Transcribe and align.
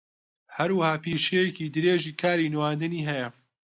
ھەروەھا 0.55 0.91
پیشەیەکی 1.03 1.71
درێژی 1.75 2.17
کاری 2.21 2.51
نواندنی 2.53 3.05
ھەیە 3.09 3.29